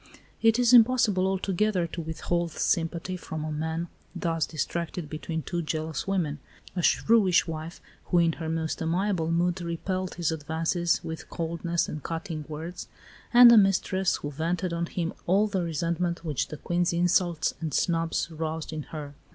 [0.41, 6.07] It is impossible altogether to withhold sympathy from a man thus distracted between two jealous
[6.07, 6.39] women
[6.75, 12.01] a shrewish wife, who in her most amiable mood repelled his advances with coldness and
[12.01, 12.87] cutting words,
[13.31, 17.71] and a mistress who vented on him all the resentment which the Queen's insults and
[17.71, 19.13] snubs roused in her.